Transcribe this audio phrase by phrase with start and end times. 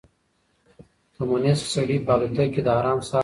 [1.15, 3.17] کمونيسټ سړي په الوتکه کې د ارام ساه واخيسته.